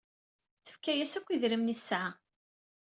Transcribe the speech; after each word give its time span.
Tefka-as 0.65 1.13
akk 1.17 1.27
idrimen 1.33 1.73
ay 1.73 1.77
tesɛa. 1.77 2.09